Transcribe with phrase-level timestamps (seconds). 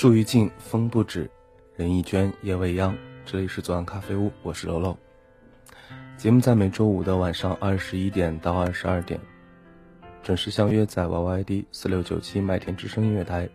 [0.00, 1.28] 树欲静，风不止，
[1.74, 2.96] 人已倦，夜未央。
[3.26, 4.96] 这里是左岸咖啡屋，我是楼楼。
[6.16, 9.18] 节目在每周五的晚上二十一点到二十二点，
[10.22, 13.48] 准时相约在 YYD 四六九七麦田之声音乐台，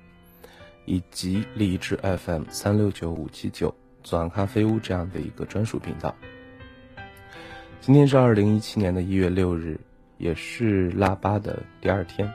[0.84, 6.14] 以及荔枝 FM 三六九五七九左岸咖啡屋这样的一个专属频道。
[7.80, 9.80] 今天是二零一七年的一月六日，
[10.18, 12.30] 也是腊八的第二天。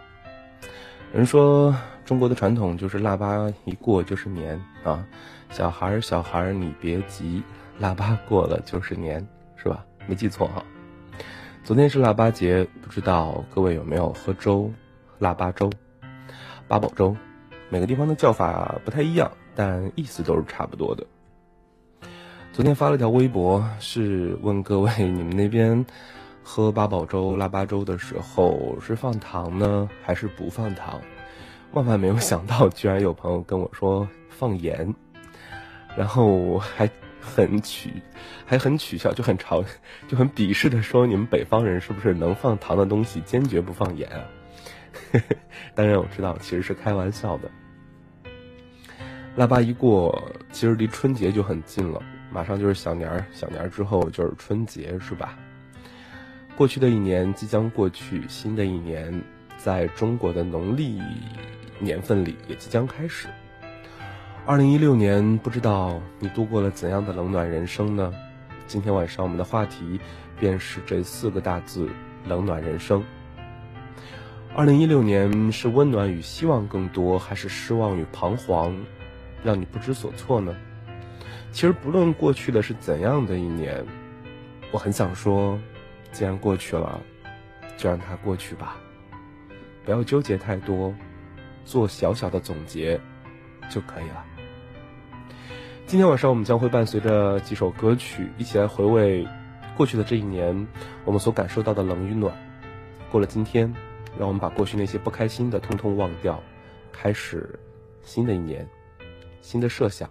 [1.12, 1.74] 人说
[2.04, 5.04] 中国的传统就是腊八一过就是年啊。
[5.50, 7.42] 小孩儿，小孩儿，你别急，
[7.78, 9.26] 腊八过了就是年，
[9.56, 9.84] 是吧？
[10.06, 10.62] 没记错哈。
[11.64, 14.70] 昨天是腊八节，不知道各位有没有喝粥？
[15.18, 15.68] 腊八粥、
[16.68, 17.16] 八宝粥，
[17.70, 21.04] 每个地方的叫法不太一样，但意思都是差不多的。
[22.52, 25.84] 昨天发了条微博，是问各位 你们那边
[26.50, 30.98] 喝八宝粥、腊八粥的时候是放糖呢，还是不放糖？
[31.72, 34.94] 万万没有想到，居然有朋友跟我说放盐。
[35.94, 36.88] 然后还
[37.20, 37.92] 很取，
[38.46, 39.62] 还很取笑，就很嘲，
[40.08, 44.24] 就很鄙视的说：“你们北方人是不是能放糖的东西坚决不放盐啊？”
[45.76, 47.50] 当然我知道，其实是开玩笑的。
[49.36, 55.38] 腊八一过，其实离春节就很近了，马上就是小年儿，小年儿之后就是春节，是吧？
[56.58, 59.22] 过去的一年即将过去，新的一年
[59.56, 61.00] 在中国的农历
[61.78, 63.28] 年份里也即将开始。
[64.44, 68.12] 二零一六年，不知道你度过了怎样的冷暖人生呢？
[68.66, 70.00] 今天晚上我们的话题
[70.36, 71.88] 便是这四个大字：
[72.26, 73.04] 冷暖人生。
[74.56, 78.76] 二零一六年是温暖与希望更多，还是失望与彷徨，
[79.44, 80.52] 让你不知所措呢？
[81.52, 83.86] 其实不论过去的是怎样的一年，
[84.72, 85.56] 我很想说，
[86.12, 87.00] 既然过去了，
[87.76, 88.76] 就让它过去吧，
[89.84, 90.94] 不要纠结太多，
[91.64, 93.00] 做小小的总结
[93.70, 94.24] 就可以了。
[95.86, 99.26] 今天晚上，我们将会伴随着几首歌曲，一起来回味
[99.76, 100.66] 过去的这一年，
[101.04, 102.36] 我们所感受到的冷与暖。
[103.10, 103.72] 过了今天，
[104.18, 106.42] 让我们把过去那些不开心的通通忘掉，
[106.92, 107.58] 开始
[108.02, 108.68] 新的一年，
[109.40, 110.10] 新的设想，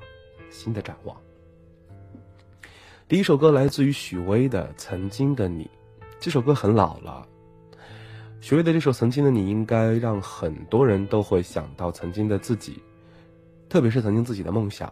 [0.49, 1.15] 新的展望。
[3.07, 5.65] 第一首歌来自于许巍的《曾经的你》，
[6.19, 7.25] 这首歌很老了。
[8.41, 12.81] 许巍的这首《曾经的你》应该让很多人都会想到曾经的自己，
[13.69, 14.91] 特别是曾经自己的梦想。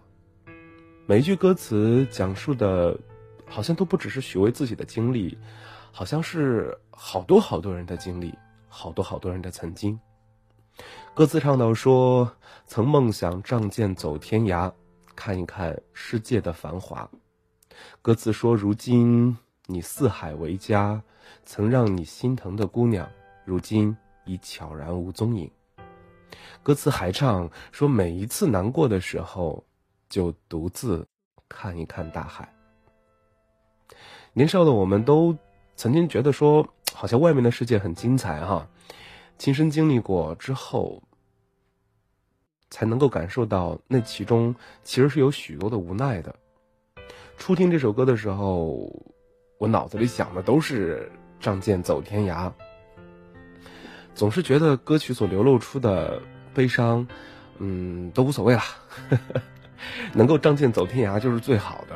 [1.08, 2.98] 每一句歌词讲述的，
[3.48, 5.38] 好像都不只是许巍自己的经历，
[5.92, 8.34] 好像是好多好多人的经历，
[8.68, 10.00] 好多好多人的曾经。
[11.14, 12.32] 歌词唱到说
[12.68, 14.72] ：“曾梦想仗剑走天涯，
[15.16, 17.10] 看一看世界的繁华。”
[18.02, 19.38] 歌词说：“如今
[19.68, 21.02] 你四海为家，
[21.46, 23.10] 曾让你心疼的姑娘，
[23.46, 23.96] 如今
[24.26, 25.50] 已悄然无踪影。”
[26.62, 29.64] 歌词还唱说：“每一次难过的时候。”
[30.08, 31.06] 就独自
[31.50, 32.48] 看一看大海。
[34.34, 35.36] 年少的我们都
[35.76, 38.66] 曾经觉得说，好像外面的世界很精彩哈，
[39.40, 41.02] 亲身经历过之后，
[42.70, 46.34] 才能够感受到那其中其实是有许多的无奈的。
[47.36, 48.88] 初听这首歌的时候，
[49.58, 52.52] 我脑子里想的都是仗剑走天涯，
[54.14, 56.22] 总是觉得歌曲所流露出的
[56.54, 57.08] 悲伤，
[57.60, 58.62] 嗯，都无所谓了，
[60.14, 61.96] 能够仗剑走天涯就是最好的。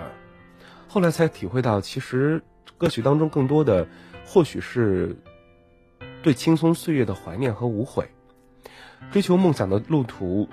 [0.87, 2.41] 后来才体会到，其实
[2.77, 3.87] 歌曲当中更多的
[4.25, 5.15] 或许是
[6.21, 8.09] 对青葱岁月的怀念和无悔，
[9.11, 10.49] 追求梦想的路途。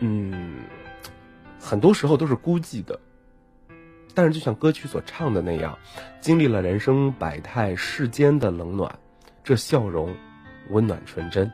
[0.00, 0.58] 嗯，
[1.60, 2.98] 很多时候都是孤寂的，
[4.18, 5.78] 但是就像歌曲所唱的那样，
[6.20, 8.98] 经历了人生百态世间的冷暖，
[9.44, 10.12] 这笑容
[10.70, 11.48] 温暖纯真。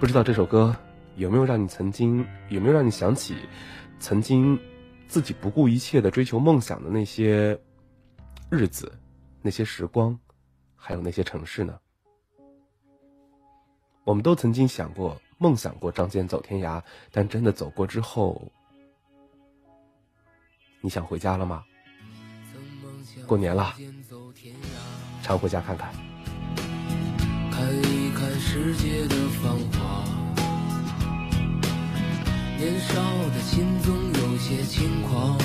[0.00, 0.74] 不知道这首歌
[1.14, 3.36] 有没有让你曾经有没有让你想起
[4.00, 4.58] 曾经
[5.06, 7.56] 自己不顾一切的追求梦想的那些
[8.50, 8.92] 日子、
[9.42, 10.18] 那些时光，
[10.74, 11.78] 还有那些城市呢？
[14.02, 15.16] 我们都曾经想过。
[15.38, 16.82] 梦想过仗剑走天涯，
[17.12, 18.50] 但真的走过之后，
[20.86, 21.64] 你想回家了吗？
[23.26, 23.74] 过年了，
[25.20, 25.92] 常回家看看。
[27.50, 30.04] 看一看世界的繁华，
[32.56, 33.02] 年少
[33.34, 35.36] 的心总有些轻狂。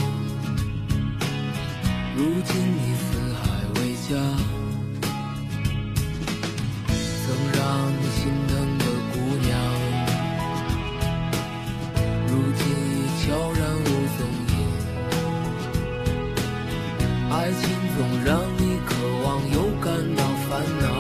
[2.16, 3.42] 如今你四海
[3.78, 4.10] 为家，
[7.26, 7.60] 曾让
[8.00, 9.50] 你心疼的姑娘，
[12.28, 13.02] 如今已。
[13.22, 13.86] 悄然无
[17.34, 17.62] 爱情
[17.96, 18.92] 总让你渴
[19.24, 19.88] 望又感
[20.18, 20.50] 到烦
[20.82, 20.91] 恼，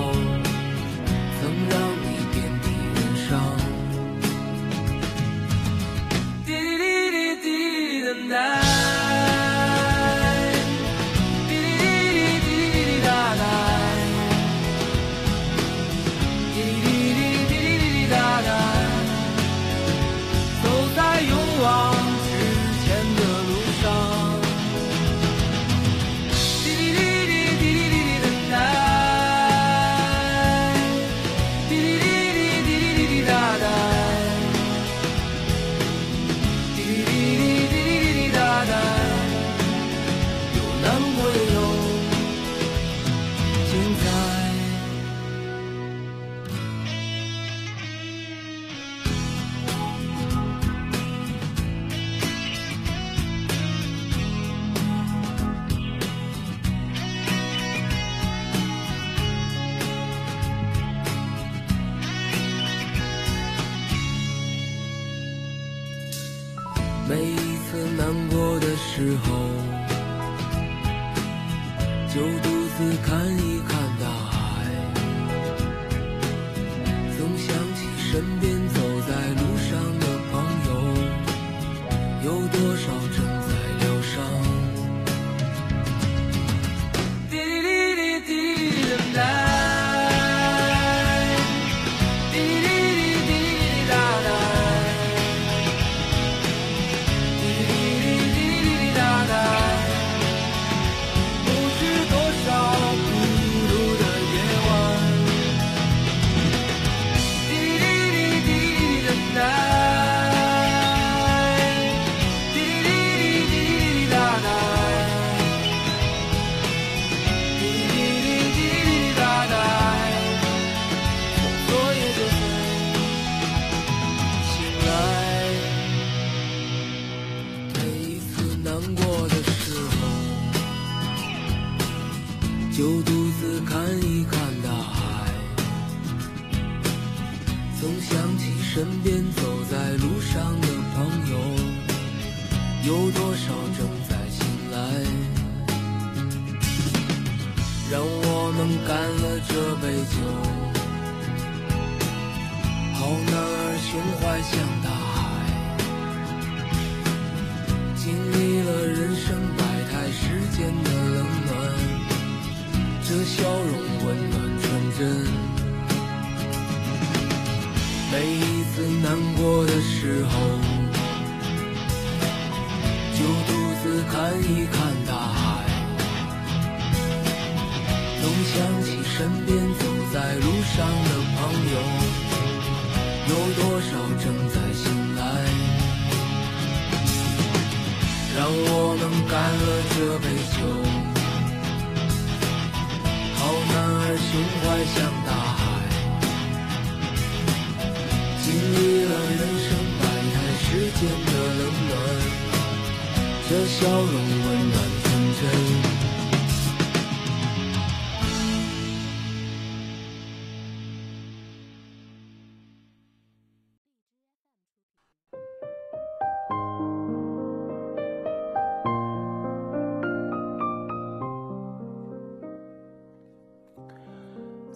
[170.12, 170.71] 胸怀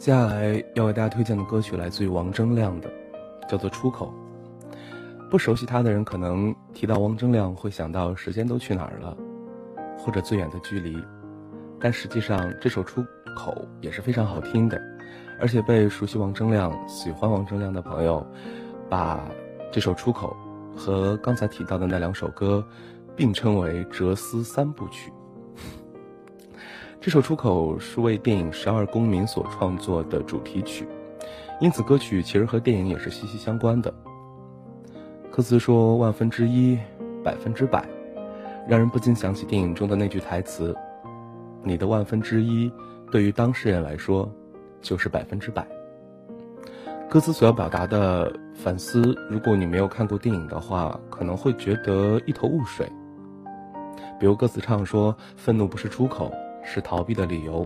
[0.06, 2.88] 接下来要为大家推荐的歌曲来自于王铮亮的，
[3.50, 4.14] 叫做《出口》。
[5.32, 9.18] 不熟悉他的人可能提到王铮亮会想到《时间都去哪儿了》，
[9.98, 10.96] 或者《最远的距离》，
[11.80, 13.04] 但实际上这首《出
[13.36, 14.80] 口》也是非常好听的，
[15.40, 18.24] 而且被熟悉王铮亮、喜欢王铮亮的朋友，
[18.88, 19.28] 把
[19.72, 20.38] 这首《出口》
[20.78, 22.64] 和刚才提到的那两首歌
[23.16, 25.12] 并称为“哲思三部曲”。
[27.06, 30.88] 这首《出口》是为电影《十二公民》所创作的主题曲，
[31.62, 33.94] 因此歌曲其实和电影也是息息相关的。
[35.32, 36.76] 歌词说“万分之一，
[37.24, 37.88] 百分之百”，
[38.68, 40.76] 让人不禁想起电影中的那句台词
[41.62, 42.72] ：“你的万分之一，
[43.12, 44.28] 对于当事人来说，
[44.82, 45.64] 就是百分之百。”
[47.08, 52.92] 歌词所要表达的反思，如果你没有看过电影的话，可能会觉得一头雾水。
[54.20, 56.34] 比如歌词唱说：“愤怒不是出口。”
[56.66, 57.66] 是逃避的理由。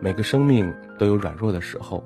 [0.00, 2.02] 每个生命都有软弱的时候。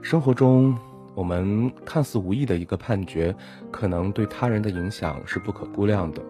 [0.00, 0.76] 生活中，
[1.14, 3.34] 我们看似无意的一个判决，
[3.72, 6.22] 可能对他人的影响是不可估量的。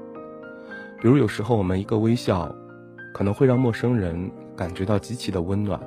[0.98, 2.50] 比如，有时候我们一个微笑，
[3.12, 5.78] 可能会让陌生人感觉到极其的温暖；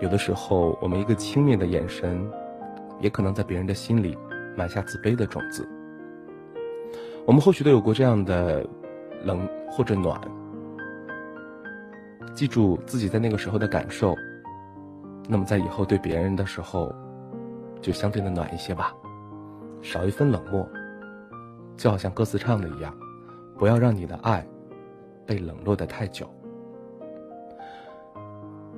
[0.00, 2.26] 有的时候，我们一个轻蔑的眼神，
[3.00, 4.16] 也可能在别人的心里
[4.56, 5.68] 埋下自卑的种子。
[7.26, 8.66] 我们或许都有过这样的
[9.22, 10.18] 冷或者暖。
[12.38, 14.14] 记住自己在那个时候的感受，
[15.28, 16.94] 那么在以后对别人的时候，
[17.82, 18.94] 就相对的暖一些吧，
[19.82, 20.64] 少一分冷漠。
[21.76, 22.96] 就好像歌词唱的一样，
[23.56, 24.46] 不要让你的爱
[25.26, 26.32] 被冷落的太久。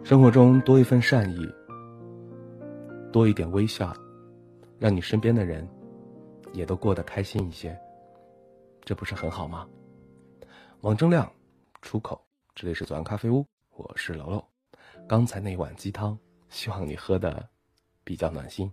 [0.03, 1.47] 生活中多一份善意，
[3.13, 3.93] 多一点微笑，
[4.79, 5.69] 让你身边的人
[6.55, 7.79] 也都过得开心一些，
[8.87, 9.69] 这不是很好吗？
[10.81, 11.31] 王铮亮，
[11.83, 12.19] 出口。
[12.61, 14.45] 这里是左岸咖啡屋，我是楼楼。
[15.09, 16.19] 刚才那碗鸡汤，
[16.51, 17.49] 希望你喝的
[18.05, 18.71] 比较暖心。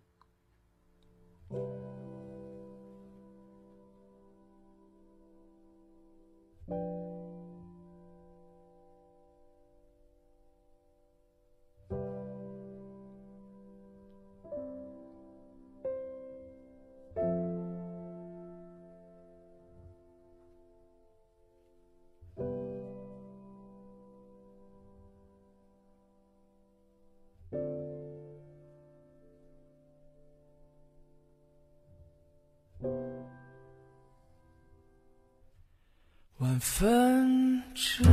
[36.60, 38.04] 分之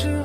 [0.00, 0.21] true.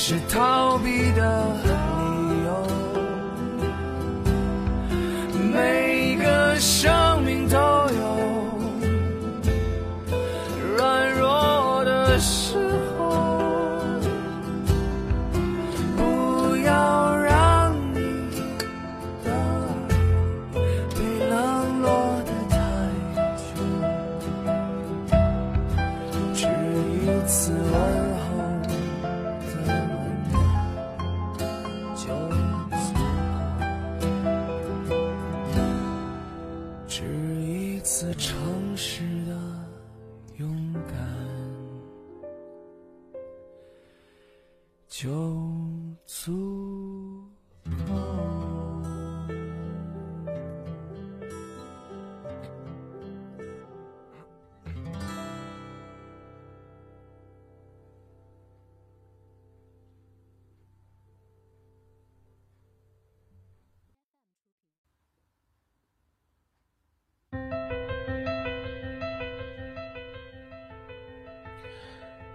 [0.00, 1.77] 是逃避的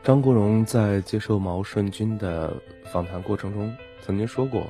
[0.03, 2.53] 张国荣在接受毛舜筠的
[2.91, 4.67] 访谈过程中曾经说过，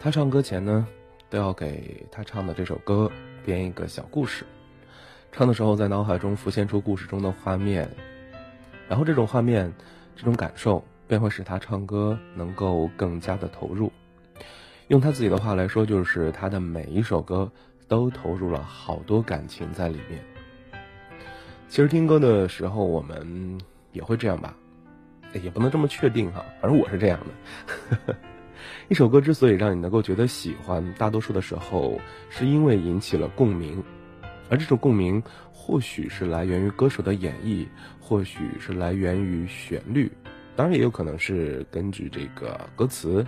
[0.00, 0.84] 他唱歌前呢，
[1.30, 3.08] 都要给他唱的这首歌
[3.44, 4.44] 编一个小故事，
[5.30, 7.88] 唱的时候在脑海中浮现出故事中的画面，
[8.88, 9.72] 然后这种画面、
[10.16, 13.92] 这种感受便会使他唱歌能够更加的投入。
[14.88, 17.48] 用他自己的话来说，就是他的每一首歌
[17.86, 20.20] 都投入了好多感情在里面。
[21.68, 23.60] 其实听歌的时候，我们
[23.96, 24.54] 也会这样吧，
[25.32, 27.18] 也不能这么确定哈，反正我是这样
[28.06, 28.14] 的。
[28.88, 33.82] 一首歌之所以让你能够觉得喜欢，大多数的时候是因为引起了共鸣，
[34.50, 37.66] 而这种共鸣或许是来源于歌手的演绎，
[37.98, 40.12] 或许是来源于旋律，
[40.54, 43.26] 当然也有可能是根据这个歌词，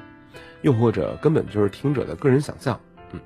[0.62, 2.78] 又或者根本就是听者的个人想象。
[3.12, 3.20] 嗯，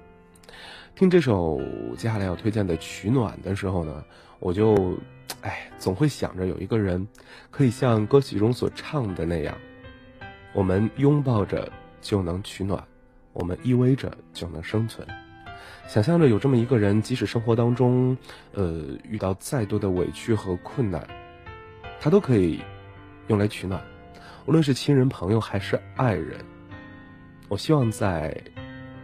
[0.94, 1.60] 听这首
[1.96, 4.02] 接下来要推荐的《取暖》的时候呢，
[4.42, 4.98] 我就，
[5.42, 7.06] 哎，总会想着有一个人，
[7.48, 9.56] 可以像歌曲中所唱的那样，
[10.52, 12.82] 我们拥抱着就能取暖，
[13.32, 15.06] 我们依偎着就能生存。
[15.86, 18.16] 想象着有这么一个人，即使生活当中，
[18.52, 21.06] 呃，遇到再多的委屈和困难，
[22.00, 22.60] 他都可以
[23.28, 23.80] 用来取暖，
[24.46, 26.44] 无论是亲人、朋友还是爱人。
[27.48, 28.36] 我希望在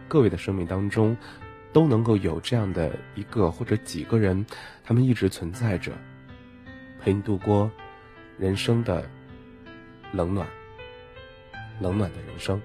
[0.09, 1.15] 各位的生命当中，
[1.71, 4.43] 都能够有这样的一个或者几个人，
[4.89, 5.91] 他们一直存在着，
[6.99, 7.69] 陪你度过
[8.39, 9.07] 人生的
[10.11, 10.47] 冷暖，
[11.79, 12.59] 冷暖的人生。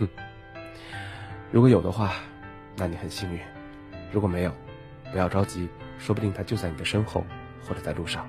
[1.52, 2.14] 如果有的话，
[2.78, 3.40] 那你很幸运；
[4.10, 4.54] 如果没有，
[5.12, 7.22] 不要着急，说不定他就在你的身后，
[7.62, 8.26] 或者在路上。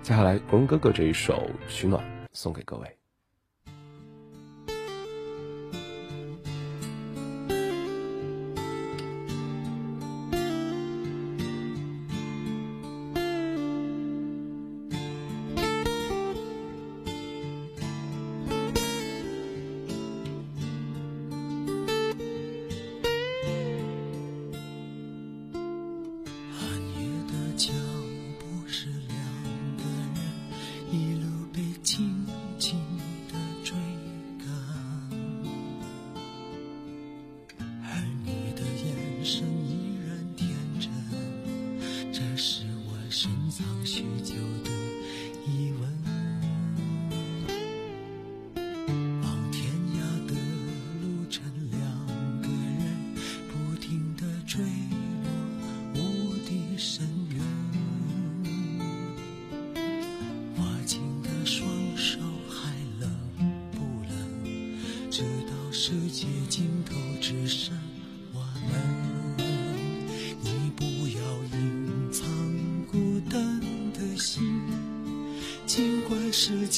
[0.00, 2.96] 接下来，国荣哥哥这一首《取暖》送给各位。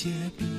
[0.06, 0.55] 世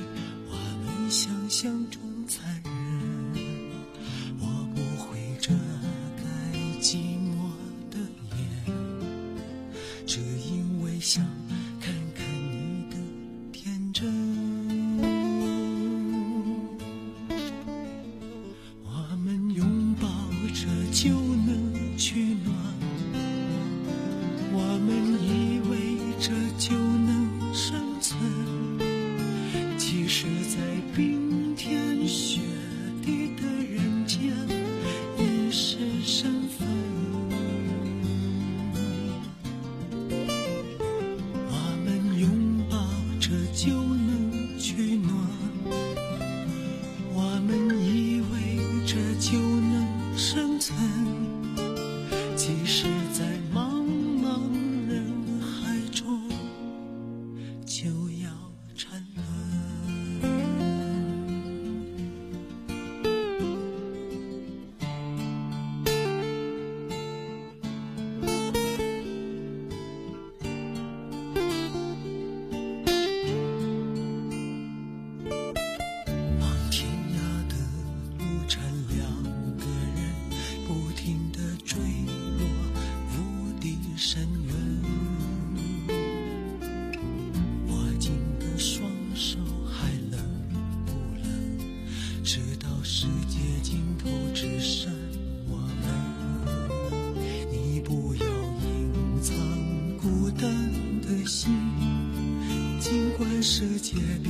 [103.90, 104.28] 却比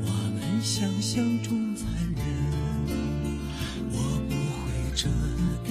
[0.00, 2.24] 我们想象中残忍。
[3.92, 3.94] 我
[4.26, 5.10] 不会遮
[5.66, 5.70] 盖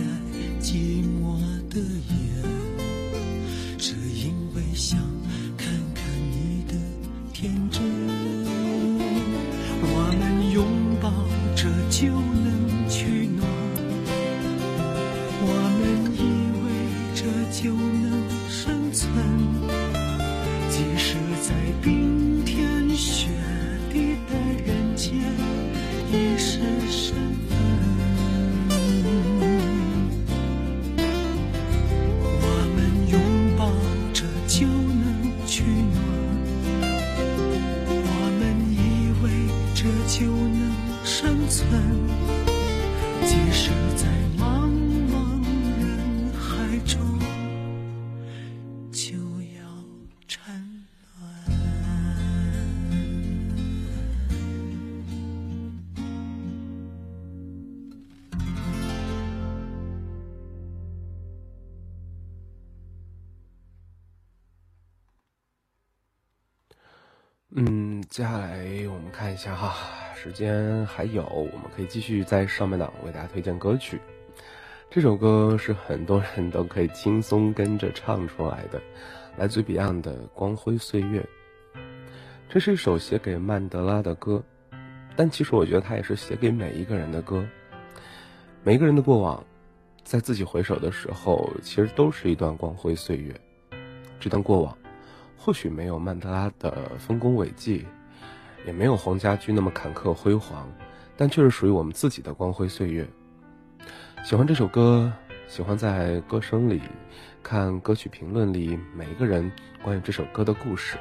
[69.35, 69.75] 一下哈，
[70.15, 73.99] 时间还有，我们可以继续在上半档为大家推荐歌曲。
[74.89, 78.81] 这首歌是很多人都可以轻松跟着唱出来的，
[79.35, 81.19] 来自 Beyond 的《光辉岁月》。
[82.47, 84.41] 这是一首写给曼德拉的歌，
[85.17, 87.45] 但其实我觉得它也是写给每一个人的歌。
[88.63, 89.45] 每一个人的过往，
[90.05, 93.35] 在自己回首的时候，其实都是一段光辉岁月。
[94.17, 94.77] 这段过往。
[95.37, 97.85] 或许没有曼德拉的丰功伟绩，
[98.65, 100.67] 也没有黄家驹那么坎坷辉煌，
[101.15, 103.08] 但却是属于我们自己的光辉岁月。
[104.23, 105.12] 喜欢这首歌，
[105.47, 106.82] 喜欢在歌声里
[107.43, 109.51] 看歌曲评论里每一个人
[109.84, 110.97] 关于这首歌的故事，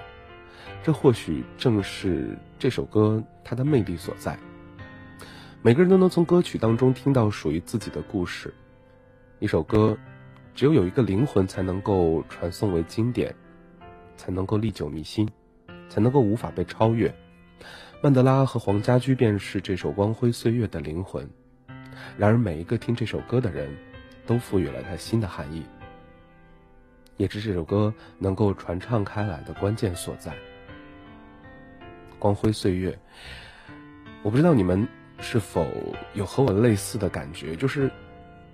[0.82, 4.38] 这或许正是这首歌它的魅力所在。
[5.62, 8.52] 每个人都能从歌曲当中听到属于自己的故事。
[9.38, 9.96] 一首歌，
[10.54, 13.34] 只有有一个灵魂才能够传颂为经典。
[14.16, 15.28] 才能够历久弥新，
[15.88, 17.12] 才能够无法被超越。
[18.04, 21.26] 曼德拉和黄家驹便是这首《光辉岁月》的灵魂。
[22.18, 23.74] 然而，每一个听这首歌的人，
[24.26, 25.64] 都赋予了它新的含义，
[27.16, 30.34] 也是这首歌能够传唱开来的关键所在。
[32.18, 32.94] 光辉岁月，
[34.22, 34.86] 我不知道你们
[35.18, 35.66] 是否
[36.12, 37.90] 有和我类似的感觉，就是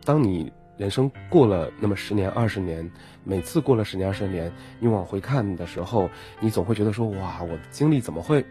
[0.04, 0.52] 当你。
[0.78, 2.90] 人生过了那么十年二十年，
[3.22, 6.08] 每次过了十年二十年，你往回看的时候，
[6.40, 8.42] 你总会觉得说：哇，我的经历怎么会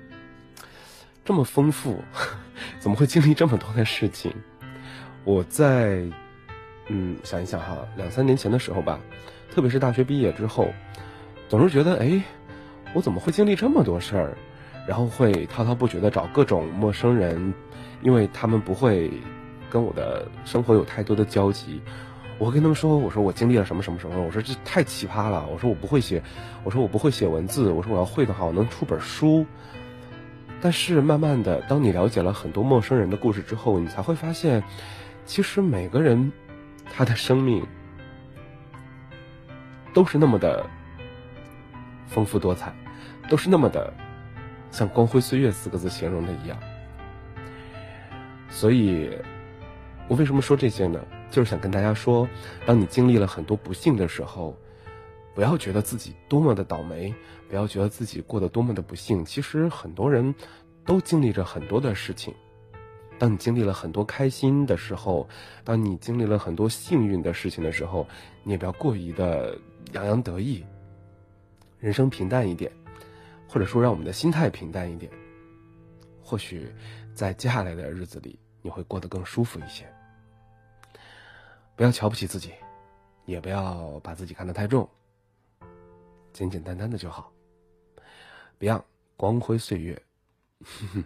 [1.25, 2.03] 这么丰富？
[2.79, 4.33] 怎么会经历这么多的事情？
[5.23, 6.03] 我在
[6.87, 8.99] 嗯想一想哈，两三年前的时候吧，
[9.51, 10.69] 特别是大学毕业之后，
[11.47, 12.21] 总是觉得哎，
[12.93, 14.37] 我怎么会经历这么多事儿？
[14.87, 17.53] 然后会滔滔不绝的找各种陌生人，
[18.01, 19.11] 因为他们不会
[19.69, 21.79] 跟我的生活有太多的交集。
[22.39, 26.23] 我跟他们说，我说我经历了什么什么什么，我说这太奇葩了，我说我不会写，
[26.63, 29.45] 我说我不会写文字，我说我要会的话，我能出本书。
[30.61, 34.61] 但是慢慢的，当你了解了很多陌生人的故事之后，你才会发现，
[35.25, 36.31] 其实每个人
[36.93, 37.65] 他的生命
[39.93, 40.65] 都是那么的
[42.07, 42.73] 丰富多彩，
[43.29, 43.93] 都是那么的
[44.69, 46.57] 像“光辉岁月”四个字形容的一样。
[48.49, 49.09] 所以，
[50.07, 50.99] 我为什么说这些呢？
[51.31, 52.27] 就是想跟大家说，
[52.65, 54.57] 当你经历了很多不幸的时候，
[55.39, 57.15] 不要觉得自己多么的倒霉，
[57.47, 59.23] 不要觉得自己过得多么的不幸。
[59.23, 60.35] 其实很多人
[60.83, 62.33] 都经历着很多的事情。
[63.17, 65.29] 当你经历了很多开心的时候，
[65.63, 68.05] 当你经历了很多幸运的事情的时候，
[68.43, 69.57] 你也不要过于的
[69.93, 70.61] 洋洋得意。
[71.79, 72.69] 人生平淡一点，
[73.47, 75.09] 或者说让我们的心态平淡一点，
[76.21, 76.69] 或许
[77.13, 79.85] 在接下来的日子里，你会过得更舒服一些。
[81.77, 82.51] 不要瞧不起自己，
[83.25, 84.89] 也不要把自己看得太重，
[86.33, 87.31] 简简单单的就好。
[88.59, 88.83] Beyond，
[89.15, 90.01] 光辉岁月。
[90.63, 91.05] 哼 哼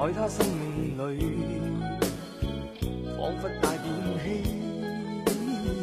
[0.00, 1.28] 在他生命里，
[3.18, 3.84] 彷佛帶點
[4.16, 4.26] 唏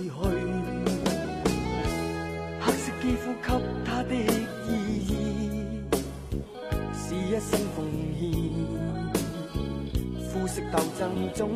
[0.10, 0.20] 噓。
[2.60, 3.48] 黑色肌膚給
[3.86, 4.68] 他的意
[5.06, 5.14] 义，
[6.96, 7.78] 是一生奉
[8.18, 8.26] 献，
[10.32, 11.00] 肤色斗争
[11.36, 11.56] 中，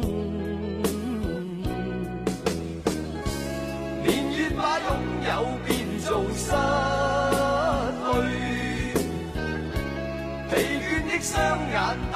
[4.06, 4.88] 年月把拥
[5.26, 5.30] 有
[5.66, 5.70] 变
[6.06, 6.52] 做失
[8.06, 8.14] 去。
[10.52, 11.34] 疲倦的双
[11.72, 11.76] 眼
[12.12, 12.16] 带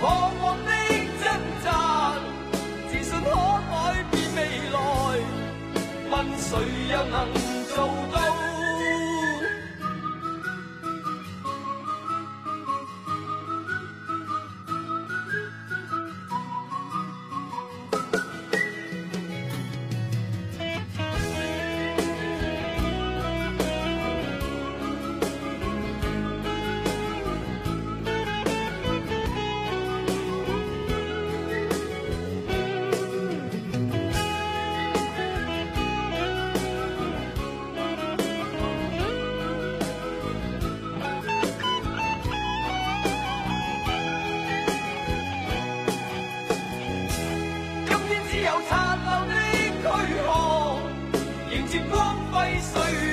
[0.00, 0.70] 彷徨的
[1.22, 1.30] 挣
[1.62, 2.14] 扎，
[2.90, 3.28] 自信可
[3.70, 4.38] 改变未
[4.72, 4.78] 来，
[6.10, 6.48] 问谁
[6.90, 7.14] 又能
[7.74, 7.76] 做
[8.10, 8.29] 到？
[51.70, 53.09] 谁又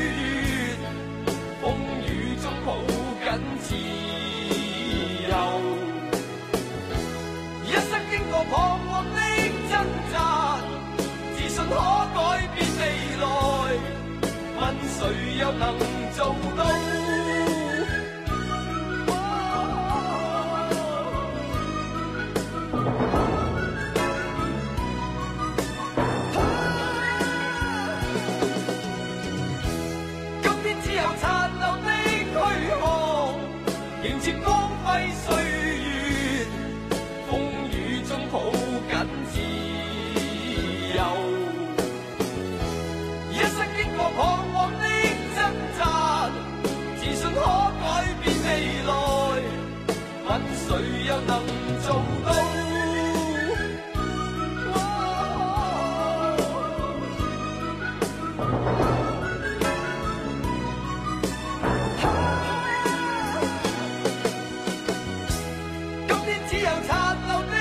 [66.47, 67.53] 只有残留的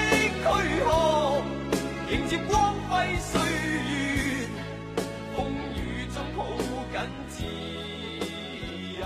[0.42, 0.44] 躯
[0.84, 0.86] 壳，
[2.12, 4.48] 迎接光辉岁月，
[5.34, 5.38] 风
[5.74, 6.38] 雨中抱
[6.92, 6.96] 紧
[7.28, 7.42] 自
[9.00, 9.02] 由。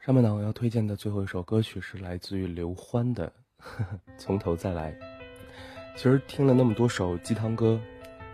[0.00, 3.32] 上面呢，我要推荐的最后一首歌曲是来自于刘欢的
[4.18, 4.92] 《从头再来》。
[5.96, 7.80] 其实听了那么多首鸡汤歌，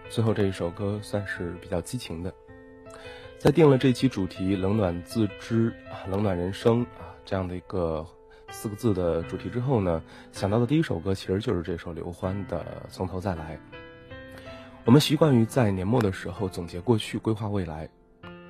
[0.09, 2.33] 最后这一首歌算是比较激情的。
[3.39, 5.73] 在定了这期主题“冷暖自知，
[6.09, 8.05] 冷暖人生”啊这样的一个
[8.51, 12.59] 四个字的主题之后呢，想到的第一首歌其实就是这首刘欢的
[12.93, 13.57] 《从头再来》。
[14.85, 17.89] 我们习惯于在年末的时候总结过去，规划未来，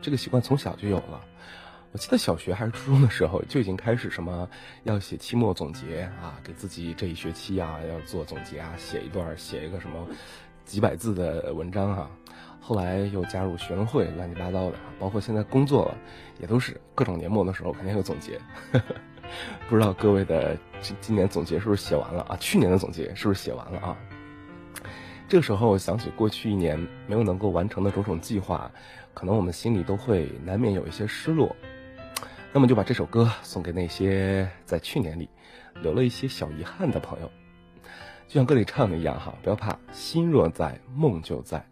[0.01, 1.21] 这个习惯从小就有了。
[1.93, 4.49] 我记得小学还是初中的时候就已经开始什么
[4.85, 10.07] 要写期末总结啊，给自己这一学期啊要做总结啊，写一段写一个什么
[10.65, 12.11] 几百字的文章哈。
[12.61, 15.95] 后来又加入学生会，乱七八糟的，包括现在工作
[16.39, 18.41] 也都是各种年末的时候肯定有总结。
[19.69, 22.37] 不知道各位的今今年总结是不是写完了啊？
[22.41, 23.97] 去年的总结是不是写完了啊？
[25.29, 28.71] 这个时候想起过去一年没有能够完成的种种计划，
[29.13, 31.55] 可能我们心里都会难免有一些失落。
[32.53, 35.29] 那么就把这首歌送给那些在去年里
[35.83, 37.31] 留了一些小遗憾的朋友。
[38.27, 41.63] 就像歌里唱的一样哈，不要怕，心若在，梦就在。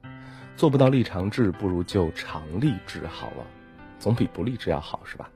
[0.56, 3.46] 做不到立长志，不如就常立志好了，
[3.98, 5.28] 总比不立志要好，是吧？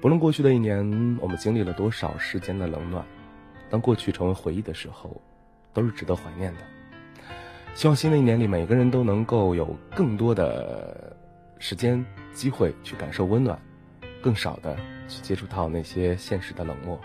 [0.00, 0.78] 不论过去的一年
[1.20, 3.04] 我们经历了多少世间的冷暖，
[3.68, 5.20] 当过去成为回忆的时候，
[5.74, 6.60] 都是值得怀念的。
[7.74, 11.14] 希望新的一年里，每个人都能够有更多的
[11.58, 13.58] 时间、机会去感受温暖，
[14.22, 14.74] 更少的
[15.08, 16.98] 去接触到那些现实的冷漠。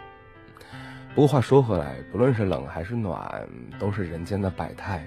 [1.14, 5.06] 不过话说回来，不论是冷还是暖，都是人间的百态。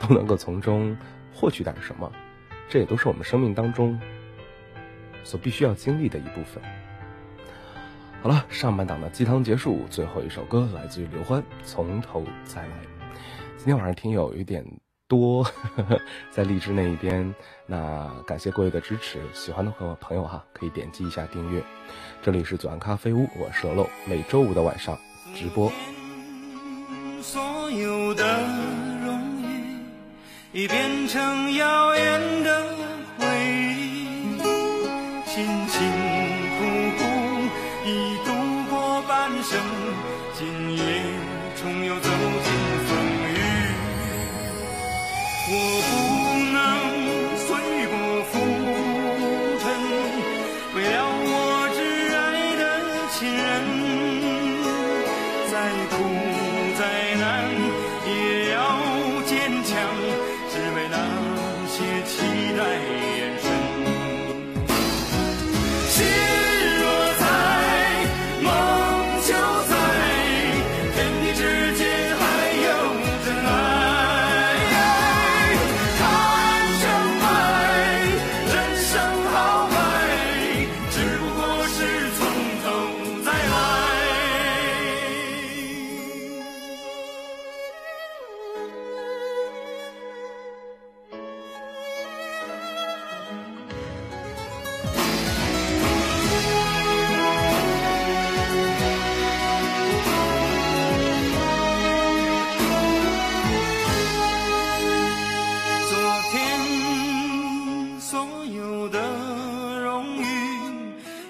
[0.00, 0.96] 都能够从中
[1.34, 2.12] 获取点什么，
[2.68, 3.98] 这也都是我们生命当中
[5.24, 6.62] 所必须要经历的一部分。
[8.22, 12.68] 好了，上半档的鸡汤结束，最后一首歌来自于刘欢，《从头再来》。
[13.56, 14.64] 今天晚上听友有点
[15.06, 15.46] 多，
[16.30, 17.32] 在荔枝那一边，
[17.66, 21.62] 那感谢各位的支持，喜欢的朋友朋友哈，可以点击一下订阅。
[22.20, 24.98] 这里是左岸咖啡屋，我是楼，每周五的晚上
[25.34, 25.70] 直播。
[27.22, 28.57] 所有的。
[30.52, 32.77] 已变成遥远的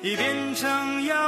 [0.02, 1.27] 已变成妖。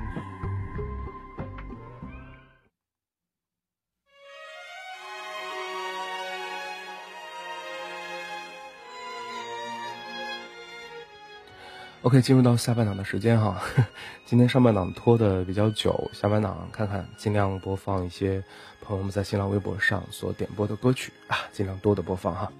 [12.03, 13.61] OK，进入到下半档的时间哈，
[14.25, 18.43] 今天上半档拖的比较久，下半档看看尽量播放一些
[18.81, 22.51] 朋友们在新浪微博上所点播的歌曲啊，尽量多的播放哈。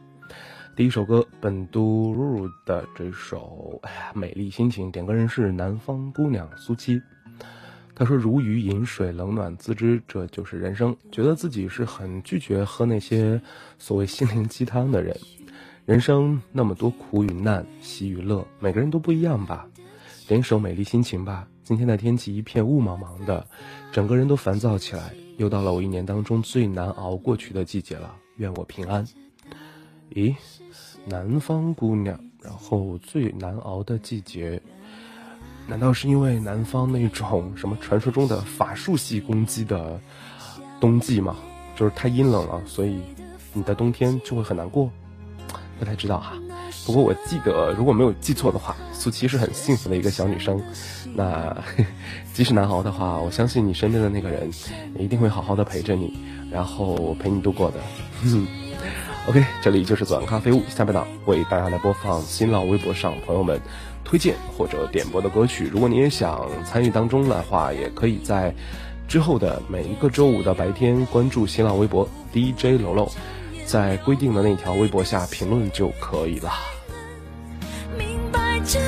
[0.75, 7.01] 第一首歌，本都露露的这首《哎呀美丽心情》，点歌人是南方姑娘苏七。
[7.95, 13.41] 她说：“如鱼饮水，冷暖自知，这就是人生。”觉得自己是很拒绝喝那些
[13.79, 15.17] 所谓心灵鸡汤的人。
[15.91, 19.67] 人生那么多苦与难，喜与乐，每个人都不一样吧。
[20.25, 21.45] 点一首《美丽心情》吧。
[21.65, 23.45] 今天的天气一片雾茫茫的，
[23.91, 25.13] 整个人都烦躁起来。
[25.35, 28.15] 又到了我一年当中最难熬过去的季节了。
[28.37, 29.05] 愿我平安。
[30.13, 30.33] 咦，
[31.05, 34.61] 南方姑娘，然后最难熬的季节，
[35.67, 39.99] 难道是因为南方那种什么传说中的法术系攻击的
[40.79, 41.35] 冬季吗？
[41.75, 43.01] 就是太阴冷了，所以
[43.51, 44.89] 你的冬天就会很难过。
[45.81, 46.33] 不太知道哈，
[46.85, 50.61] 不过我记得如果没有记错的话，苏琪是很幸福的一个小女生。
[51.15, 51.57] 那
[52.35, 54.47] 即使难熬的话，我相信你身边的那个人
[54.99, 56.15] 一定会好好的陪着你，
[56.51, 57.79] 然后陪你度过的。
[59.27, 63.59] OK，这里就是左岸咖啡屋，下半档为大家来播放新浪微博上朋友们
[64.03, 65.67] 推荐或者点播的歌曲。
[65.67, 68.53] 如果你也想参与当中的话，也可以在
[69.07, 73.11] 之后的每一个周五的白天关注新浪微博 DJ 楼楼。
[73.71, 76.51] 在规定的那条微博下评论就可以了。
[77.97, 78.79] 明白这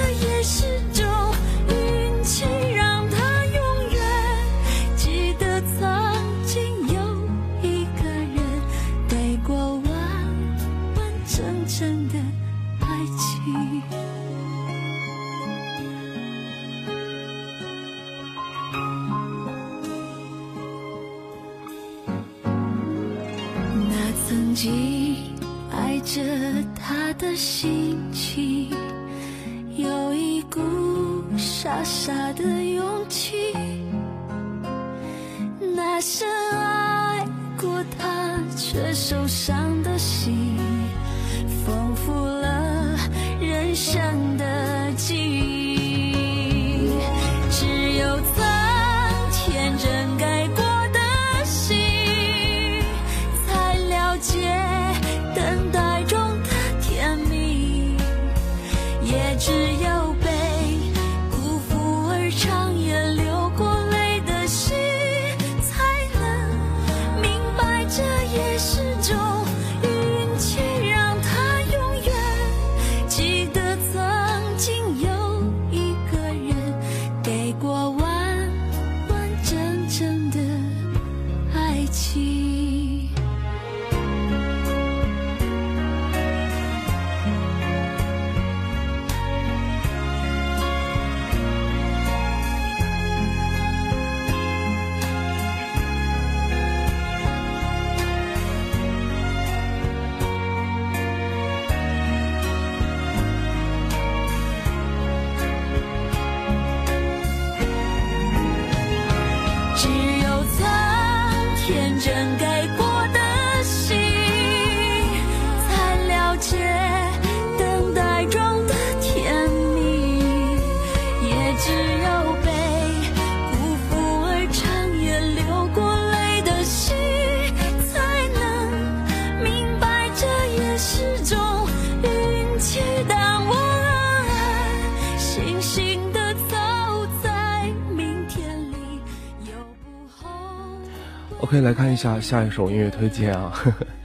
[141.54, 143.54] 可以来看一下下一首音乐推荐啊，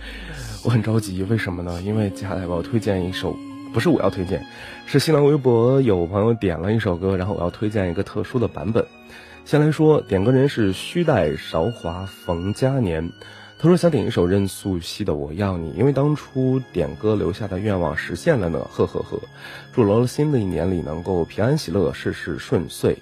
[0.62, 1.80] 我很着急，为什么呢？
[1.80, 3.34] 因为接下来我要推荐一首，
[3.72, 4.44] 不是我要推荐，
[4.84, 8.84] 是新浪微博有朋友点了一首歌，然后我要推荐一个特殊的版本。
[9.46, 13.10] 先来说，点歌人是须带韶华冯嘉年，
[13.58, 19.18] 他说想点一首任素汐的《我要你》，因为当初点歌留下的愿望实现了呢，呵呵呵。
[19.72, 22.98] 祝罗罗新的一年里能够平安喜乐，事事顺遂。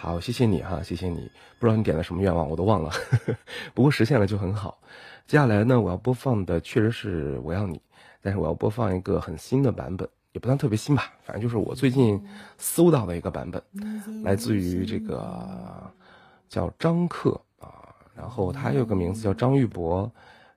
[0.00, 1.28] 好，谢谢你哈，谢谢你。
[1.58, 2.92] 不知道你点的什么愿望，我都忘了，
[3.74, 4.78] 不过实现了就很好。
[5.26, 7.76] 接下来呢，我要播放的确实是《我要你》，
[8.22, 12.24] 但是我要播放一个很新的版本，也不算特别新吧，反正就是我最近
[12.58, 13.60] 搜到的一个版本，
[14.22, 15.92] 来自于这个
[16.48, 20.08] 叫张克啊，然后他有个名字叫张玉博，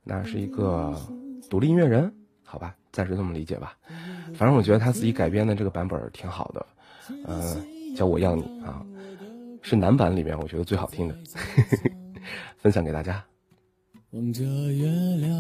[0.03, 0.95] 那是一个
[1.49, 2.13] 独立音乐人，
[2.43, 3.75] 好吧，暂时这么理解吧。
[4.35, 6.65] 反正我觉得他自己改编的这个版本挺好的，
[7.25, 8.85] 嗯、叫我要你啊，
[9.61, 11.15] 是男版里面我觉得最好听的，
[12.57, 13.23] 分享给大家。
[14.11, 14.85] 望着月
[15.17, 15.31] 亮，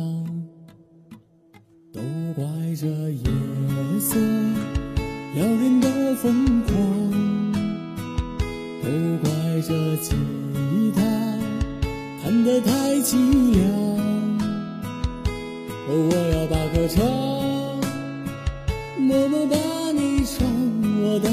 [1.91, 1.99] 都
[2.35, 2.45] 怪
[2.75, 3.23] 这夜
[3.99, 4.17] 色
[5.35, 6.71] 撩人的疯狂，
[8.81, 8.87] 都
[9.21, 9.29] 怪
[9.61, 10.15] 这吉
[10.95, 11.01] 他
[12.23, 13.17] 弹得太凄
[13.51, 13.59] 凉。
[15.89, 17.03] 哦，我要把歌唱，
[18.97, 19.57] 默默把
[19.91, 20.47] 你唱，
[21.03, 21.27] 我的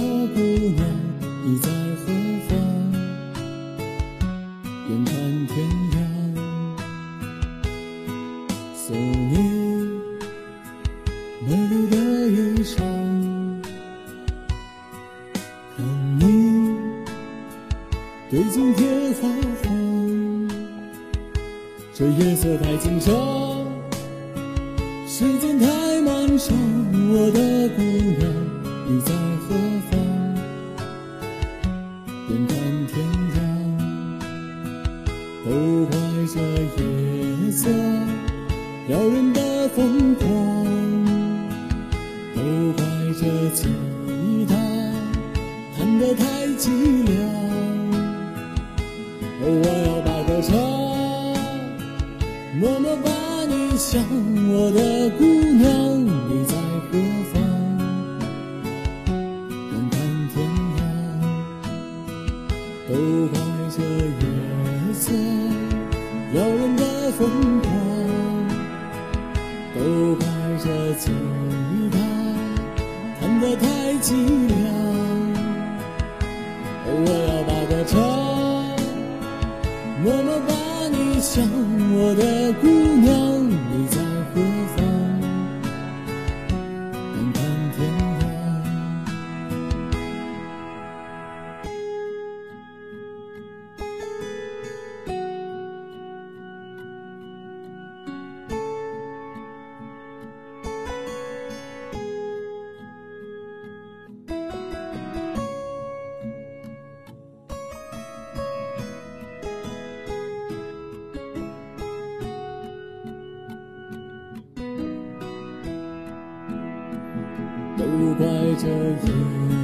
[117.88, 118.26] 都怪
[118.58, 118.68] 这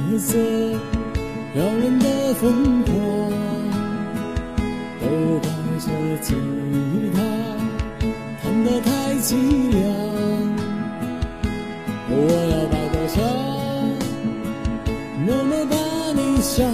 [0.09, 0.35] 夜色
[1.53, 2.89] 撩人的疯狂，
[4.99, 5.05] 都
[5.39, 5.47] 怪
[5.79, 5.87] 这
[6.23, 6.33] 吉
[7.13, 7.17] 他
[8.41, 9.29] 弹得太凄
[9.69, 9.79] 凉。
[12.09, 12.13] 我
[12.51, 13.15] 要把歌唱，
[15.23, 15.75] 默默把
[16.19, 16.65] 你想，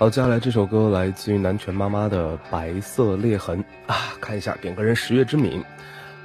[0.00, 5.62] 好，接下来这首歌来自于南拳妈妈的《白色裂痕》啊，看一下点歌人十月之敏，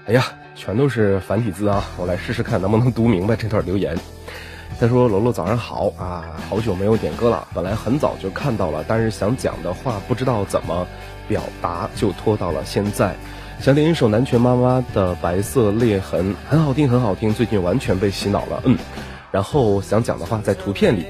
[0.06, 3.94] 哎呀，全都是繁体字啊，我来试试看能不能读明白这段留言。
[4.80, 10.88] 他说：“楼楼早上好啊，好久没有点歌了，本来很早就看到了，但是想讲的话不知道怎么
[11.28, 13.14] 表达，就拖到了现在。
[13.60, 18.78] 想点一首南拳妈妈的《白色裂痕》，很好听，很好听，最近完全被洗脑了，嗯。
[19.32, 21.06] 然后想讲的话在图片里。”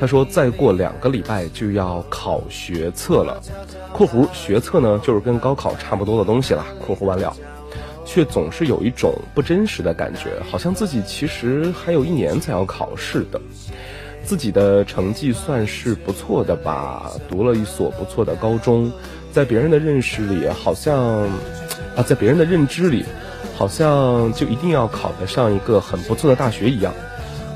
[0.00, 3.38] 他说：“再过两个礼拜就要考学测了
[3.92, 6.64] ，（括弧学测呢就是跟高考差不多的东西啦。
[6.80, 7.36] ）（括弧完了）
[8.06, 13.38] 却总是有一种不真实的感觉，好像自己其实还有一年才要考试的。
[14.24, 18.90] 自己的成绩算是不错的吧，读了一所不错的高中，
[19.32, 21.28] 在别人的认识里，好像
[21.94, 23.04] 啊，在别人的认知里，
[23.54, 26.94] 好像就一定要考得上一个很不错的大学一样。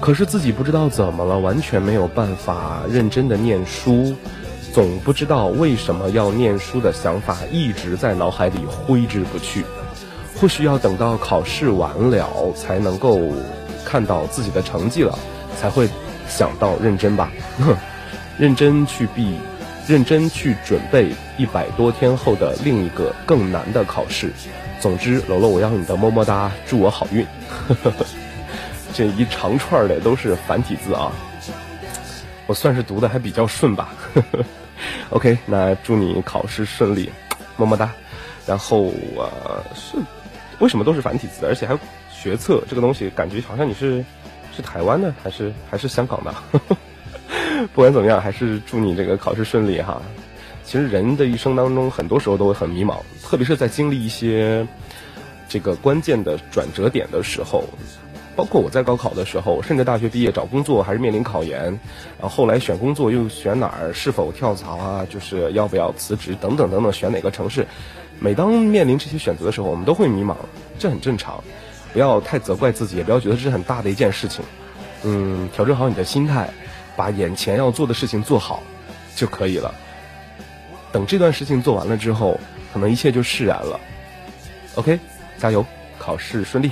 [0.01, 4.15] 可是自己不知道怎么了，完全没有办法认真的念书，
[4.73, 9.65] 总不知道为什么要念书的想法一直在脑海里挥之不去。
[10.37, 13.19] 或许要等到考试完了，才能够
[13.85, 15.19] 看到自己的成绩了，
[15.59, 15.89] 才会
[16.29, 17.31] 想到认真吧，
[18.37, 19.37] 认真去毕，
[19.87, 24.33] 认真去准备一百多天后的另一个更难的考试。
[24.81, 27.25] 总之，楼楼，我要你的么么哒，祝我好运。
[28.95, 31.13] 这一长串的都是繁体字啊，
[32.47, 33.93] 我算是读的还比较顺吧。
[35.11, 37.11] OK，那祝你考试顺利，
[37.57, 37.93] 么么哒。
[38.47, 39.99] 然后呃是。
[40.61, 41.77] 为什么都是繁体字，而且还
[42.09, 44.05] 学测这个东西，感觉好像你是
[44.55, 46.33] 是台湾的，还是还是香港的？
[47.75, 50.01] 不管怎么样，还是祝你这个考试顺利哈。
[50.63, 54.65] 其实人的一生当中，很多时候都会很迷茫，特别是在经历一些
[55.49, 57.65] 这个关键的转折点的时候，
[58.37, 61.65] 包括我在高考的时候，甚至大学毕业找工作还是面临考研，
[62.19, 67.67] 然后后来选工作又选哪儿，是否跳槽啊，就是要不要辞职等等等等，选哪个城市。
[68.19, 70.35] 每当面临这些选择的时候，我们都会迷茫，
[70.79, 71.43] 这很正常，
[71.93, 74.45] 不要太责怪自己，也不要觉得这是很大的一件事情，
[75.03, 76.49] 嗯，调整好你的心态，
[76.97, 78.63] 把眼前要做的事情做好
[79.17, 79.75] 就可以了。
[80.93, 82.39] 等这段事情做完了之后，
[82.73, 83.81] 可能一切就释然了。
[84.77, 84.99] OK，
[85.39, 85.65] 加油，
[85.99, 86.71] 考试顺利。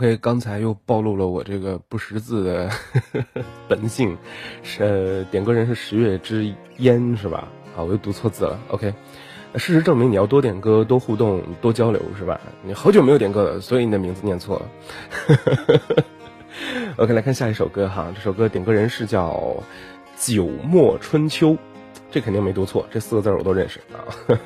[0.00, 2.70] OK，刚才又暴露了我这个不识字的
[3.68, 4.16] 本性，
[4.62, 7.46] 是点歌人是十月之烟是吧？
[7.76, 8.58] 啊，我又读错字了。
[8.68, 8.94] OK，
[9.56, 12.40] 事实证明你要多点歌、多互动、多交流是吧？
[12.64, 15.94] 你好久没有点歌了，所以你的名字念错了。
[16.96, 19.28] OK，来看下一首歌哈，这首歌点歌人是叫
[20.16, 21.50] 《九墨春秋》，
[22.10, 24.00] 这肯定没读错，这四个字我都认识啊。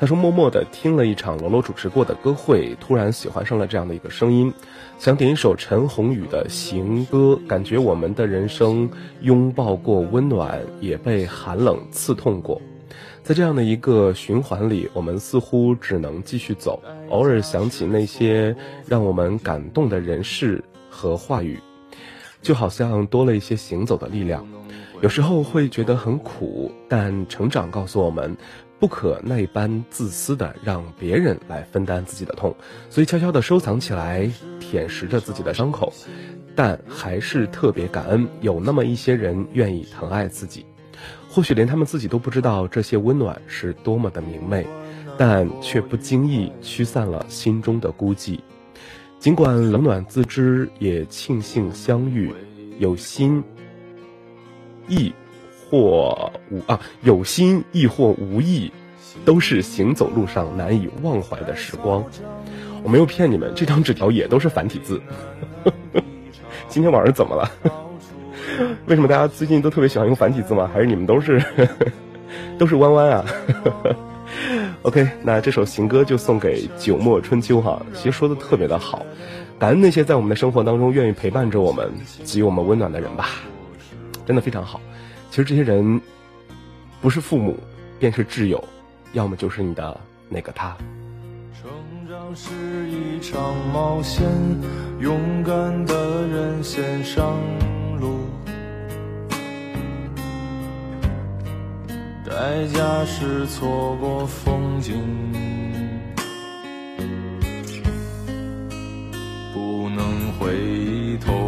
[0.00, 4.54] 他说：“默默的听了一场罗罗主持过的歌会，突然喜欢上了这样的一个声音，
[4.96, 8.88] 想点一首陈鸿宇的行歌，感觉我们的人生
[9.22, 12.62] 拥抱过温暖，也被寒冷刺痛过，
[13.24, 16.80] 在这样的一个循环里，我们似乎只能继续走。
[17.08, 18.54] 偶尔想起那些
[18.86, 21.58] 让我们感动的人事和话语，
[22.40, 24.46] 就好像多了一些行走的力量。
[25.00, 28.36] 有时候会觉得很苦，但成长告诉我们。”
[28.78, 32.54] 不可那般自私的让别人来分担自己的痛，
[32.88, 35.92] 所以悄悄地收藏起来，舔舐着自己的伤口，
[36.54, 40.64] 但还是特别感恩有那么一些人愿意疼爱自己。
[41.28, 44.66] 或许连他们自己都不知道这些温暖是多么的明媚，
[45.16, 48.38] 但却不经意驱散了心中的孤寂。
[49.18, 52.32] 尽管冷暖自知，也庆幸相遇，
[52.78, 53.42] 有心
[54.86, 55.12] 意。
[55.70, 58.72] 或无啊，有心亦或无意，
[59.24, 62.04] 都是行走路上难以忘怀的时光。
[62.82, 65.00] 我没有骗你们，这张纸条也都是繁体字。
[66.68, 67.50] 今天晚上怎么了？
[68.86, 70.70] 为什么大家最近都特别喜欢用繁体字吗？
[70.72, 71.42] 还是你们都是
[72.58, 73.24] 都是弯弯啊
[74.82, 79.04] OK，那这首行歌就送给九墨春秋哈，其实说的特别的好，
[79.58, 81.90] 感恩那些在我们的生活当中愿意陪伴着我们、
[82.24, 83.28] 给予我们温暖的人吧，
[84.24, 84.80] 真的非常好。
[85.30, 86.00] 其实这些人，
[87.00, 87.56] 不是父母，
[87.98, 88.62] 便是挚友，
[89.12, 90.76] 要么就是你的那个他。
[91.60, 91.70] 成
[92.08, 92.50] 长是
[92.88, 94.26] 一场冒险，
[95.00, 97.36] 勇敢的人先上
[98.00, 98.20] 路，
[102.24, 104.94] 代价是错过风景，
[109.52, 111.47] 不能回头。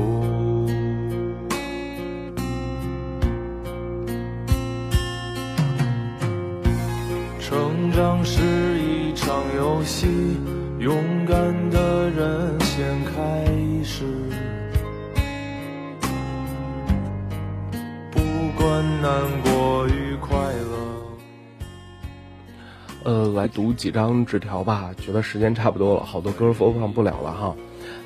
[7.93, 8.41] 长是
[8.79, 10.07] 一场游戏，
[10.79, 10.95] 勇
[11.27, 13.45] 敢的人先开
[13.85, 14.05] 始。
[18.11, 18.21] 不
[18.57, 19.13] 管难
[19.43, 20.77] 过与快乐。
[23.05, 27.57] 呃，来读几张纸条吧，觉得时间差不多了，好多歌播放不了了哈。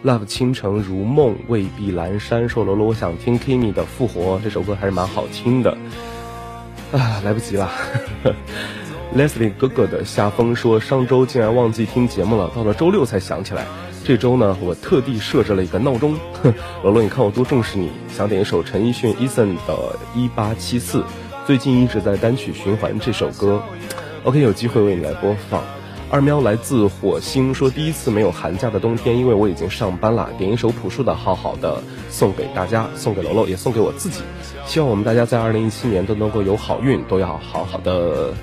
[0.05, 2.49] Love 倾城如梦，未必阑珊。
[2.49, 5.77] 瘦罗罗，我想听 Kimi 的复活，这首歌还是蛮好听的。
[6.93, 7.71] 啊，来不及了。
[9.17, 13.65] Leslie 哥哥的夏风说，上周竟然忘记听节目了，到了周六才想起来。
[14.03, 16.17] 这周呢，我特地设置了一个闹钟。
[16.43, 16.53] 哼，
[16.83, 17.91] 罗罗，你看我多重视你。
[18.13, 19.73] 想点一首陈奕迅 Eason 的
[20.19, 20.99] 《一八七四》，
[21.47, 23.63] 最近一直在单曲循环这首歌。
[24.25, 25.63] OK，有机会为你来播放。
[26.11, 30.29] 二喵来自火星说，第一次没有寒假的冬天，因为我已经上班了。
[30.39, 31.77] 点一首朴树的《好好的》
[32.11, 34.23] 送给大家，送给楼楼，也送给我自己。
[34.67, 38.35] 希望我们大家在二零一七年都能够有好运，都要好好的。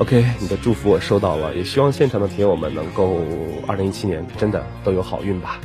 [0.00, 3.18] OK，你的祝福我收到了，也希望现场的朋友们能够
[3.66, 5.58] 二零一七年真的都有好运吧。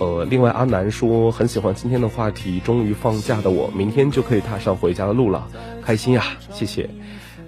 [0.00, 5.46] 呃，另外阿南说很喜欢今天的话题，终于放假的我，明天就可以踏上回家的路了，
[5.80, 6.24] 开心呀！
[6.50, 6.90] 谢谢。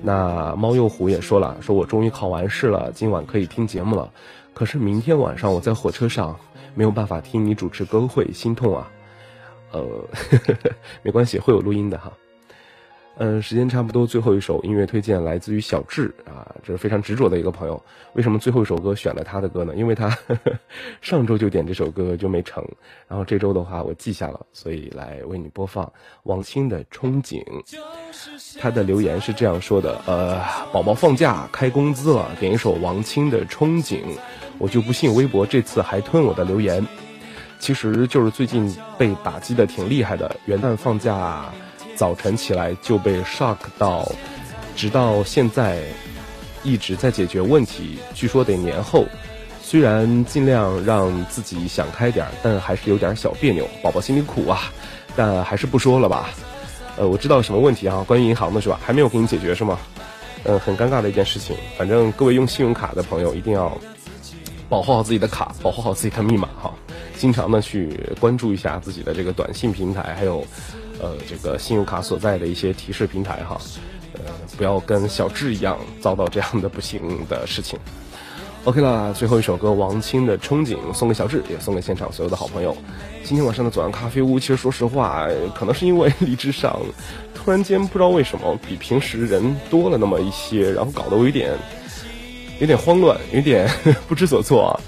[0.01, 4.09] 那猫幼虎也说了，说我终于考完试了，今晚可以听节目了。
[4.55, 6.39] 可是明天晚上我在火车上，
[6.77, 8.89] 没有办法听你主持歌会，心痛啊。
[9.73, 9.85] 呃，
[11.03, 12.13] 没关系，会有录音的哈。
[13.19, 17.81] 嗯，时间差不多，最后一首音乐推荐来自于小智啊，这是非常执着的一个朋友。
[18.15, 19.75] 为什么最后一首歌选了他的歌呢？
[19.77, 20.53] 因为他呵 呵
[21.03, 22.67] 上周就点这首歌就没成，
[23.07, 25.93] 然后这周的话我记下了，所以来为你播放
[26.23, 27.45] 王青的《憧憬》。
[28.59, 30.41] 他的留言是这样说的：呃，
[30.73, 33.97] 宝宝放假开工资了，点一首王青的《憧憬》。
[34.59, 36.85] 我就不信微博这次还吞我的留言。
[37.59, 41.53] 其实就是最近被打击的挺厉害的，元旦放假。
[42.03, 44.11] 早晨起来就被 shock 到，
[44.75, 45.79] 直到现在
[46.65, 47.97] 一直在解决问题。
[48.13, 49.05] 据说得年后，
[49.63, 53.69] 虽然尽量让自己想开点，但还是有点小别扭。
[53.85, 54.63] 宝宝心里苦啊，
[55.15, 56.31] 但还是不说了吧。
[56.97, 58.05] 呃，我知道什么问题啊？
[58.05, 58.81] 关于银行的是吧？
[58.85, 59.79] 还没有给你解决是吗？
[60.43, 61.55] 嗯，很尴尬的一件事情。
[61.79, 63.79] 反正各位用信用卡的朋友一定要
[64.69, 66.75] 保护好自己的卡，保护好自己的密码哈。
[67.17, 70.45] 经常的去关注一下自己的这个短信平台，还有。
[71.03, 73.61] 呃，这个信用卡所在的一些提示平台哈，
[74.15, 74.21] 呃，
[74.57, 77.77] 不要跟小智一样遭到这样的不幸的事情。
[78.65, 82.77] OK 啦，最后一首歌王清的《憧憬》送给小智，也送给现场所有的好朋友。
[83.25, 86.81] 今天晚上的左岸咖啡屋，其实说实话，可能是因为 荔枝上
[87.35, 91.51] 突然间不知道为什么比平时人多了那么一些，然后搞得我有点
[92.61, 93.69] 有点慌乱，有点
[94.07, 94.79] 不知所措啊。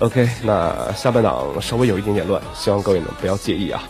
[0.00, 3.82] OK，那下半档稍微有一点点乱，希望各位呢不要介意啊。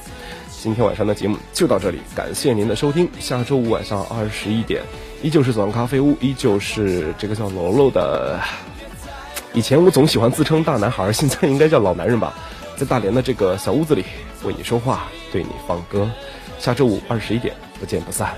[0.62, 3.10] 今天晚上的节目就到这里，感谢您的收听。
[3.18, 4.80] 下周五晚上二十一点，
[5.20, 8.38] 依旧是早上咖啡屋，依旧是这个叫楼楼的。
[9.54, 12.32] 以前我总喜欢自称大男孩，现在应该叫老男人吧。
[12.76, 14.04] 在大连的这个小屋子里，
[14.44, 16.08] 为你说话，对你放歌。
[16.60, 18.32] 下周五二十一点，不见不散。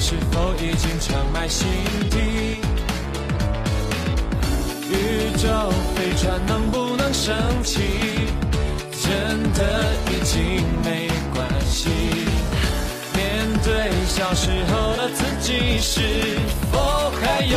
[0.00, 1.68] 是否已经长埋心
[2.10, 2.60] 底？
[4.90, 5.48] 宇宙
[5.94, 7.80] 飞船能不能升起？
[9.02, 9.60] 真的
[10.10, 11.90] 已经没关系。
[13.14, 16.00] 面对小时候的自己，是
[16.72, 17.56] 否还有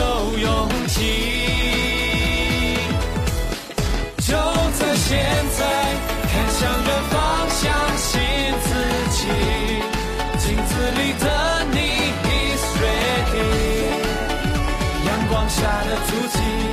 [16.08, 16.71] 足迹，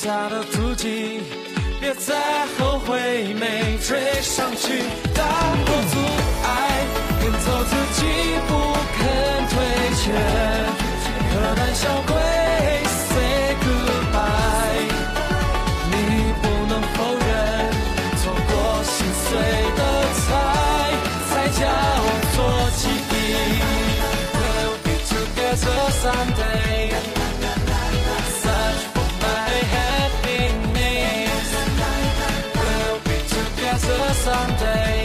[0.00, 1.18] 下的足迹，
[1.80, 2.14] 别再
[2.56, 5.98] 后悔没追上去，打破阻
[6.44, 6.48] 碍，
[7.20, 8.06] 跟走自己
[8.46, 8.50] 不
[8.94, 9.02] 肯
[9.48, 9.58] 退
[9.96, 10.12] 却，
[11.32, 12.14] 可胆小鬼
[12.86, 14.86] say goodbye。
[15.90, 15.92] 你
[16.40, 17.28] 不能否认，
[18.22, 18.94] 错过心
[19.24, 19.26] 碎
[19.74, 19.80] 的
[20.14, 20.22] 才
[21.28, 21.60] 才叫
[22.36, 22.38] 做
[22.76, 22.80] 记
[23.10, 23.12] 忆。
[24.38, 26.30] We'll be together some
[34.28, 34.97] someday.